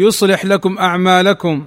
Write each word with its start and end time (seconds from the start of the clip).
يصلح 0.00 0.44
لكم 0.44 0.78
أعمالكم 0.78 1.66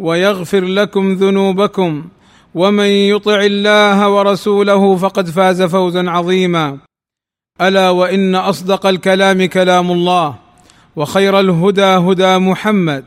ويغفر 0.00 0.64
لكم 0.64 1.12
ذنوبكم 1.12 2.08
ومن 2.54 2.86
يطع 2.86 3.40
الله 3.40 4.08
ورسوله 4.08 4.96
فقد 4.96 5.26
فاز 5.30 5.62
فوزا 5.62 6.10
عظيما. 6.10 6.78
ألا 7.60 7.90
وإن 7.90 8.34
أصدق 8.34 8.86
الكلام 8.86 9.44
كلام 9.44 9.90
الله 9.90 10.38
وخير 10.96 11.40
الهدى 11.40 11.82
هدى 11.82 12.38
محمد 12.38 13.04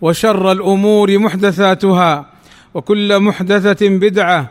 وشر 0.00 0.52
الأمور 0.52 1.18
محدثاتها 1.18 2.26
وكل 2.74 3.20
محدثة 3.20 3.88
بدعة 3.88 4.50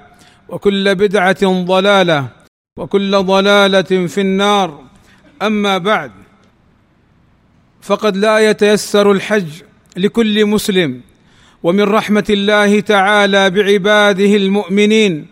وكل 0.50 0.96
بدعة 0.96 1.64
ضلالة 1.66 2.28
وكل 2.78 3.24
ضلالة 3.24 4.08
في 4.08 4.22
النار. 4.22 4.80
أما 5.42 5.78
بعد 5.78 6.12
فقد 7.82 8.18
لا 8.18 8.40
يتيسر 8.50 9.12
الحج 9.12 9.48
لكل 9.98 10.46
مسلم 10.46 11.02
ومن 11.64 11.84
رحمة 11.84 12.26
الله 12.30 12.80
تعالى 12.80 13.50
بعباده 13.50 14.36
المؤمنين 14.36 15.28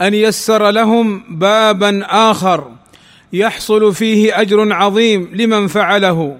أن 0.00 0.14
يسر 0.14 0.70
لهم 0.70 1.22
بابا 1.38 2.02
آخر 2.30 2.70
يحصل 3.32 3.94
فيه 3.94 4.40
أجر 4.40 4.72
عظيم 4.72 5.28
لمن 5.32 5.66
فعله 5.66 6.38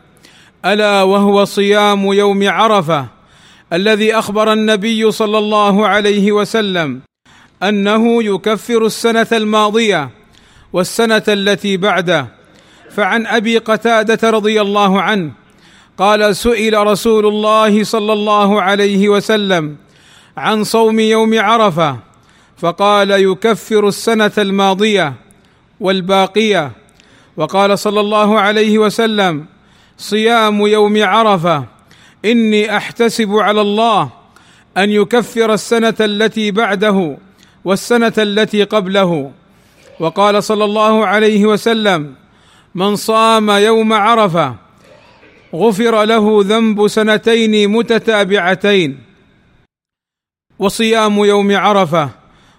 ألا 0.65 1.03
وهو 1.03 1.45
صيام 1.45 2.13
يوم 2.13 2.49
عرفة 2.49 3.07
الذي 3.73 4.15
أخبر 4.15 4.53
النبي 4.53 5.11
صلى 5.11 5.39
الله 5.39 5.87
عليه 5.87 6.33
وسلم 6.33 7.01
أنه 7.63 8.23
يكفر 8.23 8.87
السنة 8.87 9.27
الماضية 9.33 10.11
والسنة 10.73 11.23
التي 11.29 11.77
بعده. 11.77 12.38
فعن 12.91 13.27
أبي 13.27 13.59
قتادة 13.59 14.31
رضي 14.31 14.61
الله 14.61 15.03
عنه 15.03 15.33
قال 15.99 16.37
سئل 16.37 16.87
رسول 16.87 17.27
الله 17.27 17.85
صلى 17.85 18.13
الله 18.13 18.63
عليه 18.63 19.09
وسلم 19.09 19.77
عن 20.37 20.65
صوم 20.65 21.01
يوم 21.01 21.39
عرفة 21.41 21.97
فقال 22.59 23.11
يكفر 23.11 23.89
السنة 23.89 24.33
الماضية 24.39 25.15
والباقية 25.81 26.73
وقال 27.37 27.79
صلى 27.79 28.01
الله 28.01 28.41
عليه 28.41 28.79
وسلم 28.79 29.47
صيام 29.99 30.67
يوم 30.67 31.05
عرفة 31.05 31.65
إني 32.25 32.77
أحتسب 32.77 33.33
على 33.33 33.61
الله 33.61 34.11
أن 34.77 34.91
يكفر 34.91 35.55
السنة 35.55 35.95
التي 36.01 36.51
بعده 36.51 37.17
والسنة 37.65 38.13
التي 38.19 38.65
قبله 38.65 39.31
وقال 40.01 40.43
صلى 40.43 40.65
الله 40.65 41.07
عليه 41.07 41.47
وسلم 41.47 42.15
من 42.75 42.97
صام 42.97 43.51
يوم 43.51 43.93
عرفة 43.93 44.55
غفر 45.55 46.05
له 46.05 46.41
ذنب 46.45 46.89
سنتين 46.89 47.71
متتابعتين. 47.71 48.99
وصيام 50.59 51.19
يوم 51.25 51.57
عرفة 51.57 52.11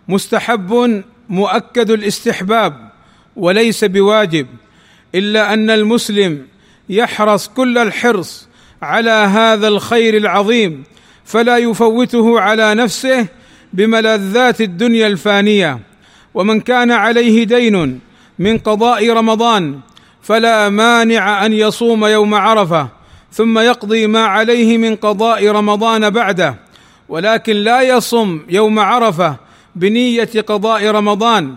مستحب 0.08 1.04
مؤكد 1.30 1.92
الاستحباب 1.92 2.90
وليس 3.36 3.84
بواجب 3.86 4.48
إلا 5.16 5.54
أن 5.54 5.70
المسلم 5.70 6.48
يحرص 6.90 7.48
كل 7.48 7.78
الحرص 7.78 8.48
على 8.82 9.12
هذا 9.12 9.68
الخير 9.68 10.18
العظيم 10.18 10.84
فلا 11.26 11.58
يفوته 11.58 12.40
على 12.40 12.76
نفسه 12.76 13.28
بملذات 13.74 14.62
الدنيا 14.62 15.08
الفانية. 15.08 15.80
ومن 16.34 16.60
كان 16.60 16.92
عليه 16.92 17.44
دين 17.44 18.00
من 18.40 18.58
قضاء 18.58 19.10
رمضان 19.10 19.80
فلا 20.22 20.70
مانع 20.70 21.46
أن 21.46 21.54
يصوم 21.54 22.06
يوم 22.06 22.36
عرفة 22.36 22.88
ثم 23.32 23.60
يقضي 23.60 24.08
ما 24.08 24.26
عليه 24.26 24.78
من 24.78 24.96
قضاء 24.96 25.48
رمضان 25.48 26.10
بعده. 26.10 26.56
ولكن 27.10 27.54
لا 27.54 27.82
يصم 27.82 28.42
يوم 28.50 28.80
عرفة 28.80 29.36
بنية 29.76 30.30
قضاء 30.48 30.88
رمضان. 30.88 31.56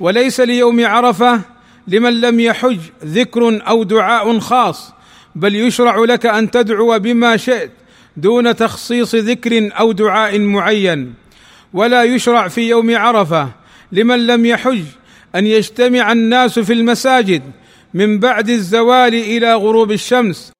وليس 0.00 0.40
ليوم 0.40 0.86
عرفة 0.86 1.40
لمن 1.88 2.20
لم 2.20 2.40
يحج 2.40 2.78
ذكر 3.04 3.68
أو 3.68 3.82
دعاء 3.82 4.38
خاص 4.38 4.92
بل 5.34 5.54
يشرع 5.54 5.98
لك 5.98 6.26
أن 6.26 6.50
تدعو 6.50 6.98
بما 6.98 7.36
شئت 7.36 7.70
دون 8.16 8.56
تخصيص 8.56 9.14
ذكر 9.14 9.70
أو 9.78 9.92
دعاء 9.92 10.38
معين. 10.38 11.14
ولا 11.72 12.04
يشرع 12.04 12.48
في 12.48 12.68
يوم 12.68 12.96
عرفة 12.96 13.48
لمن 13.92 14.26
لم 14.26 14.46
يحج 14.46 14.82
أن 15.34 15.46
يجتمع 15.46 16.12
الناس 16.12 16.58
في 16.58 16.72
المساجد 16.72 17.42
من 17.94 18.18
بعد 18.18 18.50
الزوال 18.50 19.14
إلى 19.14 19.54
غروب 19.54 19.92
الشمس 19.92 20.52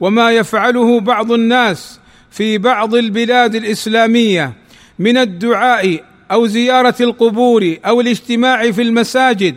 وما 0.00 0.30
يفعله 0.30 1.00
بعض 1.00 1.32
الناس 1.32 2.00
في 2.30 2.58
بعض 2.58 2.94
البلاد 2.94 3.54
الإسلامية 3.54 4.52
من 4.98 5.16
الدعاء 5.16 6.04
أو 6.30 6.46
زيارة 6.46 6.94
القبور 7.00 7.76
أو 7.86 8.00
الاجتماع 8.00 8.70
في 8.70 8.82
المساجد 8.82 9.54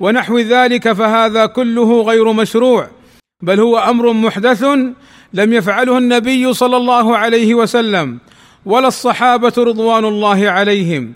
ونحو 0.00 0.38
ذلك 0.38 0.92
فهذا 0.92 1.46
كله 1.46 2.02
غير 2.02 2.32
مشروع 2.32 2.88
بل 3.42 3.60
هو 3.60 3.78
أمر 3.78 4.12
محدث 4.12 4.64
لم 5.32 5.52
يفعله 5.52 5.98
النبي 5.98 6.52
صلى 6.52 6.76
الله 6.76 7.16
عليه 7.16 7.54
وسلم 7.54 8.18
ولا 8.66 8.88
الصحابة 8.88 9.52
رضوان 9.58 10.04
الله 10.04 10.50
عليهم. 10.50 11.12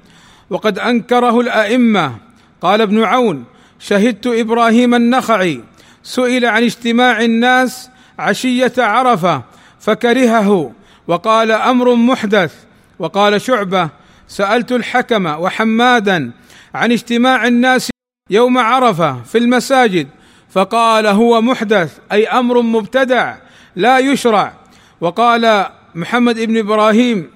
وقد 0.50 0.79
أنكره 0.79 1.41
الأئمة 1.41 2.15
قال 2.61 2.81
ابن 2.81 3.05
عون 3.05 3.44
شهدت 3.82 4.26
إبراهيم 4.26 4.94
النخعي 4.94 5.65
سئل 6.03 6.44
عن 6.44 6.62
اجتماع 6.62 7.20
الناس 7.20 7.91
عشية 8.19 8.72
عرفة 8.78 9.43
فكرهه 9.81 10.72
وقال 11.06 11.53
أمر 11.53 11.94
محدث 11.94 12.54
وقال 12.98 13.41
شعبة 13.41 13.88
سألت 14.28 14.72
الحكم 14.72 15.26
وحمادا 15.26 16.32
عن 16.75 16.93
اجتماع 16.93 17.47
الناس 17.47 17.91
يوم 18.31 18.59
عرفة 18.59 19.22
في 19.22 19.38
المساجد 19.38 20.09
فقال 20.50 21.06
هو 21.06 21.41
محدث 21.41 21.99
أي 22.12 22.26
أمر 22.28 22.62
مبتدع 22.62 23.37
لا 23.76 23.99
يشرع. 23.99 24.53
وقال 25.00 25.66
محمد 25.94 26.41
بن 26.41 26.59
إبراهيم 26.59 27.31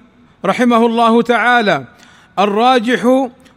رحمه 0.45 0.85
الله 0.85 1.21
تعالى 1.21 1.85
الراجح 2.39 3.05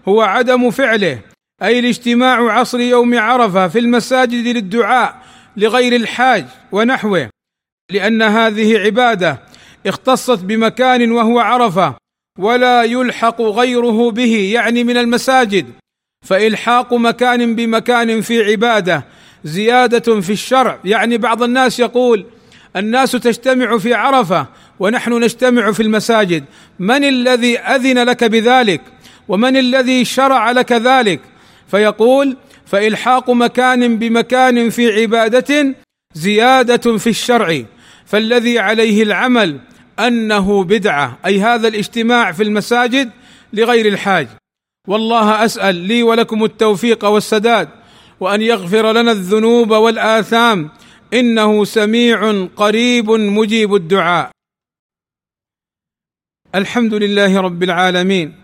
هو 0.09 0.23
عدم 0.23 0.71
فعله. 0.71 1.19
أي 1.63 1.79
الاجتماع 1.79 2.53
عصر 2.53 2.81
يوم 2.81 3.19
عرفة 3.19 3.69
في 3.69 3.79
المساجد 3.79 4.47
للدعاء 4.47 5.23
لغير 5.57 5.97
الحاج 5.97 6.45
ونحوه 6.73 7.29
لأن 7.91 8.23
هذه 8.23 8.79
عبادة 8.79 9.41
اختصت 9.87 10.39
بمكان 10.39 11.13
وهو 11.13 11.39
عرفة 11.39 11.95
ولا 12.39 12.83
يلحق 12.83 13.41
غيره 13.41 14.11
به 14.11 14.51
يعني 14.55 14.85
من 14.85 14.97
المساجد 14.97 15.67
فإلحاق 16.27 16.95
مكان 16.95 17.55
بمكان 17.55 18.21
في 18.21 18.51
عبادة 18.51 19.05
زيادة 19.45 20.21
في 20.21 20.33
الشرع. 20.33 20.79
يعني 20.85 21.19
بعض 21.19 21.43
الناس 21.43 21.81
يقول 21.81 22.27
الناس 22.77 23.13
تجتمع 23.13 23.79
في 23.79 23.95
عرفة 23.95 24.47
ونحن 24.79 25.13
نجتمع 25.13 25.73
في 25.73 25.83
المساجد 25.83 26.45
من 26.79 27.05
الذي 27.05 27.59
أذن 27.59 27.99
لك 27.99 28.25
بذلك؟ 28.25 28.81
ومن 29.29 29.57
الذي 29.57 30.05
شرع 30.05 30.51
لك 30.51 30.73
ذلك؟ 30.73 31.21
فيقول 31.71 32.37
فإلحاق 32.67 33.31
مكان 33.31 33.99
بمكان 33.99 34.71
في 34.71 35.01
عبادة 35.01 35.75
زيادة 36.15 36.99
في 36.99 37.11
الشرع 37.11 37.63
فالذي 38.07 38.59
عليه 38.59 39.03
العمل 39.03 39.61
أنه 39.99 40.65
بدعة 40.65 41.19
أي 41.27 41.41
هذا 41.41 41.69
الاجتماع 41.69 42.33
في 42.33 42.43
المساجد 42.43 43.11
لغير 43.53 43.87
الحاج. 43.87 44.29
والله 44.89 45.45
أسأل 45.45 45.75
لي 45.75 46.03
ولكم 46.03 46.45
التوفيق 46.45 47.05
والسداد 47.05 47.69
وأن 48.21 48.43
يغفر 48.43 48.93
لنا 48.93 49.13
الذنوب 49.13 49.71
والآثام 49.71 50.71
إنه 51.15 51.65
سميع 51.65 52.47
قريب 52.57 53.11
مجيب 53.11 53.75
الدعاء. 53.75 54.31
الحمد 56.55 56.95
لله 56.95 57.41
رب 57.41 57.63
العالمين. 57.63 58.35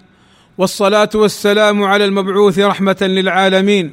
والصلاة 0.58 1.11
والسلام 1.14 1.82
على 1.82 2.05
المبعوث 2.05 2.58
رحمة 2.58 2.97
للعالمين 3.00 3.93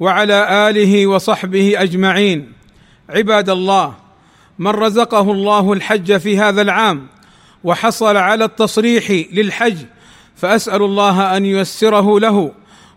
وعلى 0.00 0.68
آله 0.70 1.06
وصحبه 1.06 1.82
أجمعين. 1.82 2.52
عباد 3.08 3.50
الله 3.50 3.94
من 4.58 4.70
رزقه 4.70 5.32
الله 5.32 5.72
الحج 5.72 6.16
في 6.16 6.38
هذا 6.38 6.62
العام 6.62 7.06
وحصل 7.64 8.16
على 8.16 8.44
التصريح 8.44 9.10
للحج 9.32 9.76
فأسأل 10.36 10.82
الله 10.82 11.36
أن 11.36 11.46
ييسره 11.46 12.20
له 12.20 12.52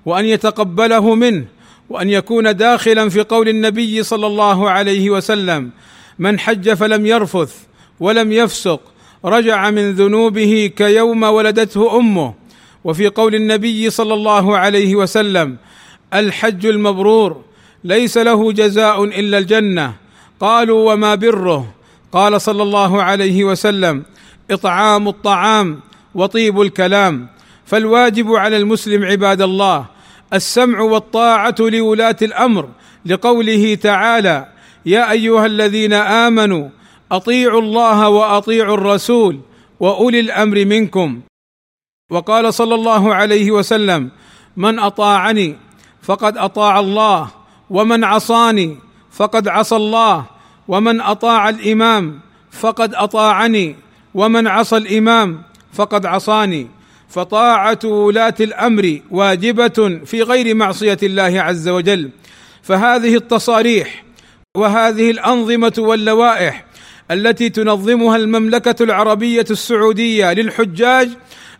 وأن 0.05 0.25
يتقبله 0.25 1.15
منه 1.15 1.45
وأن 1.89 2.09
يكون 2.09 2.55
داخلا 2.55 3.09
في 3.09 3.21
قول 3.21 3.49
النبي 3.49 4.03
صلى 4.03 4.27
الله 4.27 4.69
عليه 4.69 5.09
وسلم 5.09 5.69
من 6.19 6.39
حج 6.39 6.73
فلم 6.73 7.05
يرفث 7.05 7.55
ولم 7.99 8.31
يفسق 8.31 8.81
رجع 9.25 9.69
من 9.69 9.91
ذنوبه 9.91 10.71
كيوم 10.75 11.23
ولدته 11.23 11.97
أمه 11.97 12.40
وفي 12.83 13.07
قول 13.07 13.35
النبي 13.35 13.89
صلى 13.89 14.13
الله 14.13 14.57
عليه 14.57 14.95
وسلم 14.95 15.57
الحج 16.13 16.65
المبرور 16.65 17.41
ليس 17.83 18.17
له 18.17 18.51
جزاء 18.51 19.03
إلا 19.03 19.37
الجنة. 19.37 19.93
قالوا 20.39 20.93
وما 20.93 21.15
بره؟ 21.15 21.73
قال 22.11 22.41
صلى 22.41 22.63
الله 22.63 23.03
عليه 23.03 23.43
وسلم 23.43 24.03
إطعام 24.51 25.07
الطعام 25.07 25.79
وطيب 26.15 26.61
الكلام. 26.61 27.27
فالواجب 27.65 28.31
على 28.31 28.57
المسلم 28.57 29.05
عباد 29.05 29.41
الله 29.41 29.85
السمع 30.33 30.79
والطاعة 30.81 31.55
لولاة 31.59 32.15
الأمر 32.21 32.69
لقوله 33.05 33.75
تعالى 33.75 34.47
يا 34.85 35.11
أيها 35.11 35.45
الذين 35.45 35.93
آمنوا 35.93 36.69
أطيعوا 37.11 37.61
الله 37.61 38.09
وأطيعوا 38.09 38.73
الرسول 38.77 39.39
وأولي 39.79 40.19
الأمر 40.19 40.65
منكم. 40.65 41.21
وقال 42.11 42.53
صلى 42.53 42.75
الله 42.75 43.15
عليه 43.15 43.51
وسلم 43.51 44.09
من 44.57 44.79
أطاعني 44.79 45.55
فقد 46.01 46.37
أطاع 46.37 46.79
الله 46.79 47.27
ومن 47.69 48.03
عصاني 48.03 48.77
فقد 49.11 49.47
عصى 49.47 49.75
الله 49.75 50.25
ومن 50.67 51.01
أطاع 51.01 51.49
الإمام 51.49 52.19
فقد 52.51 52.95
أطاعني 52.95 53.75
ومن 54.13 54.47
عصى 54.47 54.77
الإمام 54.77 55.41
فقد 55.73 56.05
عصاني. 56.05 56.67
فطاعة 57.09 57.79
ولاة 57.83 58.35
الأمر 58.39 58.99
واجبة 59.11 59.99
في 60.05 60.23
غير 60.23 60.55
معصية 60.55 60.97
الله 61.03 61.41
عز 61.41 61.69
وجل. 61.69 62.09
فهذه 62.63 63.15
التصاريح 63.15 64.03
وهذه 64.57 65.11
الأنظمة 65.11 65.73
واللوائح 65.77 66.65
التي 67.11 67.49
تنظمها 67.49 68.15
المملكة 68.15 68.83
العربية 68.83 69.45
السعودية 69.51 70.33
للحجاج 70.33 71.09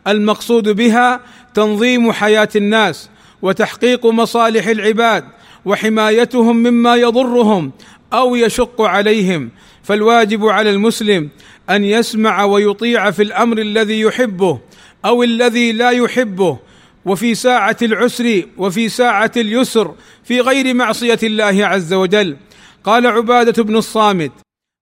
المقصود 0.07 0.69
بها 0.69 1.21
تنظيم 1.53 2.12
حياة 2.12 2.50
الناس 2.56 3.09
وتحقيق 3.42 4.06
مصالح 4.06 4.68
العباد 4.68 5.24
وحمايتهم 5.65 6.56
مما 6.56 6.95
يضرهم 6.95 7.71
أو 8.13 8.36
يشق 8.36 8.81
عليهم. 8.81 9.50
فالواجب 9.83 10.45
على 10.45 10.69
المسلم 10.69 11.30
أن 11.69 11.83
يسمع 11.83 12.44
ويطيع 12.44 13.12
في 13.12 13.24
الأمر 13.24 13.57
الذي 13.57 14.00
يحبه 14.00 14.59
أو 15.06 15.24
الذي 15.24 15.71
لا 15.71 15.92
يحبه 15.92 16.59
وفي 17.06 17.36
ساعة 17.36 17.77
العسر 17.81 18.44
وفي 18.57 18.89
ساعة 18.89 19.31
اليسر 19.38 19.95
في 20.24 20.42
غير 20.42 20.74
معصية 20.74 21.19
الله 21.24 21.65
عز 21.65 21.94
وجل. 21.94 22.38
قال 22.83 23.07
عبادة 23.07 23.63
بن 23.63 23.75
الصامت 23.75 24.31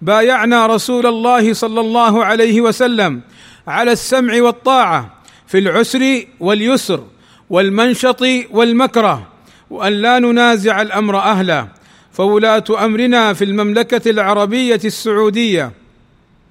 بايعنا 0.01 0.66
رسول 0.66 1.06
الله 1.06 1.54
صلى 1.54 1.81
الله 1.81 2.25
عليه 2.25 2.62
وسلم 2.62 3.21
على 3.69 3.92
السمع 3.92 4.42
والطاعة 4.42 5.13
في 5.48 5.57
العسر 5.57 6.24
واليسر 6.39 7.04
والمنشط 7.50 8.21
والمكره 8.51 9.27
وأن 9.69 9.94
لا 9.94 10.19
ننازع 10.19 10.81
الأمر 10.81 11.18
اهله 11.18 11.68
فولاة 12.12 12.63
أمرنا 12.86 13.33
في 13.33 13.44
المملكة 13.44 14.10
العربية 14.10 14.80
السعودية. 14.86 15.71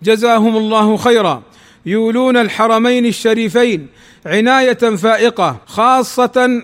جزاهم 0.03 0.57
الله 0.57 0.97
خيرا. 0.97 1.43
يولون 1.87 2.37
الحرمين 2.37 3.07
الشريفين 3.07 3.87
عناية 4.27 4.97
فائقة 4.97 5.57
خاصة 5.67 6.63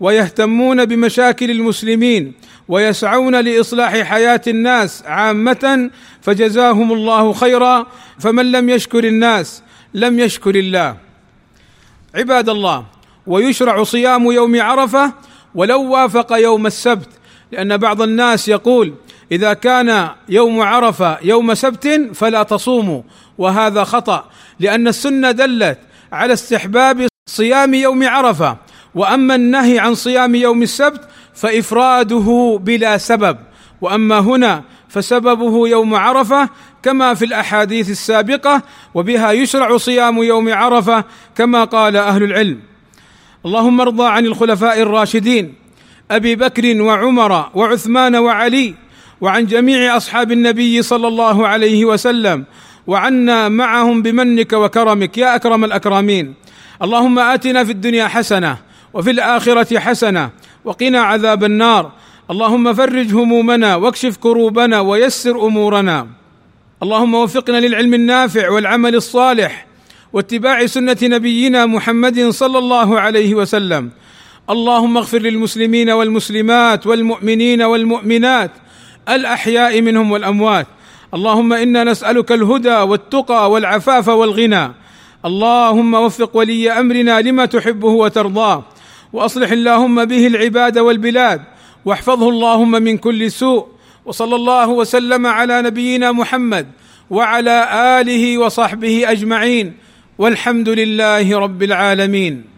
ويهتمون 0.00 0.84
بمشاكل 0.84 1.50
المسلمين 1.50 2.32
ويسعون 2.68 3.40
لإصلاح 3.40 3.92
حياة 3.92 4.40
الناس 4.46 5.02
عامة 5.06 5.90
فجزاهم 6.22 6.92
الله 6.92 7.32
خيرا. 7.32 7.86
فمن 8.18 8.52
لم 8.52 8.70
يشكر 8.70 9.04
الناس 9.04 9.62
لم 9.94 10.18
يشكر 10.18 10.54
الله. 10.54 10.96
عباد 12.14 12.48
الله 12.48 12.84
ويشرع 13.26 13.84
صيام 13.84 14.24
يوم 14.32 14.60
عرفة 14.62 15.12
ولو 15.54 15.82
وافق 15.82 16.32
يوم 16.32 16.66
السبت 16.66 17.08
لأن 17.52 17.76
بعض 17.76 18.02
الناس 18.02 18.48
يقول 18.48 18.94
إذا 19.32 19.52
كان 19.52 20.08
يوم 20.28 20.60
عرفة 20.62 21.18
يوم 21.22 21.54
سبت 21.54 22.10
فلا 22.14 22.42
تصوموا 22.42 23.02
وهذا 23.38 23.84
خطأ 23.84 24.30
لأن 24.60 24.88
السنة 24.88 25.30
دلت 25.30 25.78
على 26.12 26.32
استحباب 26.32 27.06
صيام 27.28 27.74
يوم 27.74 28.08
عرفة. 28.08 28.56
وأما 28.96 29.34
النهي 29.34 29.78
عن 29.78 29.94
صيام 29.94 30.34
يوم 30.34 30.62
السبت 30.62 31.00
فإفراده 31.34 32.58
بلا 32.62 32.98
سبب 32.98 33.36
وأما 33.80 34.18
هنا 34.18 34.62
فسببه 34.88 35.68
يوم 35.68 35.94
عرفة 35.94 36.48
كما 36.82 37.14
في 37.14 37.24
الأحاديث 37.24 37.90
السابقة 37.90 38.62
وبها 38.94 39.32
يشرع 39.32 39.76
صيام 39.76 40.22
يوم 40.22 40.54
عرفة 40.54 41.04
كما 41.36 41.64
قال 41.64 41.96
أهل 41.96 42.22
العلم. 42.22 42.60
اللهم 43.46 43.80
ارضى 43.80 44.06
عن 44.06 44.26
الخلفاء 44.26 44.80
الراشدين 44.80 45.54
أبي 46.10 46.36
بكر 46.36 46.82
وعمر 46.82 47.50
وعثمان 47.54 48.16
وعلي 48.16 48.74
وعن 49.20 49.46
جميع 49.46 49.96
أصحاب 49.96 50.32
النبي 50.32 50.82
صلى 50.82 51.08
الله 51.08 51.46
عليه 51.46 51.84
وسلم 51.84 52.44
وعنا 52.86 53.48
معهم 53.48 54.02
بمنك 54.02 54.52
وكرمك 54.52 55.18
يا 55.18 55.36
أكرم 55.36 55.64
الأكرمين. 55.64 56.34
اللهم 56.82 57.18
آتنا 57.18 57.64
في 57.64 57.72
الدنيا 57.72 58.08
حسنة 58.08 58.65
وفي 58.96 59.10
الآخرة 59.10 59.78
حسنة. 59.78 60.30
وقنا 60.64 61.00
عذاب 61.00 61.44
النار. 61.44 61.92
اللهم 62.30 62.74
فرج 62.74 63.14
همومنا 63.14 63.76
واكشف 63.76 64.16
كروبنا 64.16 64.80
ويسر 64.80 65.46
أمورنا. 65.46 66.06
اللهم 66.82 67.14
وفقنا 67.14 67.56
للعلم 67.60 67.94
النافع 67.94 68.50
والعمل 68.50 68.94
الصالح 68.94 69.66
واتباع 70.12 70.66
سنة 70.66 70.96
نبينا 71.02 71.66
محمد 71.66 72.28
صلى 72.28 72.58
الله 72.58 73.00
عليه 73.00 73.34
وسلم. 73.34 73.90
اللهم 74.50 74.96
اغفر 74.96 75.18
للمسلمين 75.18 75.90
والمسلمات 75.90 76.86
والمؤمنين 76.86 77.62
والمؤمنات 77.62 78.50
الأحياء 79.08 79.80
منهم 79.80 80.12
والأموات. 80.12 80.66
اللهم 81.14 81.52
إنا 81.52 81.84
نسألك 81.84 82.32
الهدى 82.32 82.76
والتقى 82.76 83.50
والعفاف 83.50 84.08
والغنى. 84.08 84.72
اللهم 85.24 85.94
وفق 85.94 86.36
ولي 86.36 86.72
أمرنا 86.72 87.20
لما 87.20 87.44
تحبه 87.44 87.88
وترضاه. 87.88 88.64
وأصلح 89.12 89.50
اللهم 89.50 90.04
به 90.04 90.26
العباد 90.26 90.78
والبلاد 90.78 91.42
واحفظه 91.84 92.28
اللهم 92.28 92.70
من 92.70 92.98
كل 92.98 93.30
سوء 93.30 93.66
وصلى 94.04 94.36
الله 94.36 94.68
وسلم 94.68 95.26
على 95.26 95.62
نبينا 95.62 96.12
محمد 96.12 96.66
وعلى 97.10 97.68
آله 98.00 98.38
وصحبه 98.38 99.10
أجمعين 99.10 99.74
والحمد 100.18 100.68
لله 100.68 101.38
رب 101.38 101.62
العالمين 101.62 102.55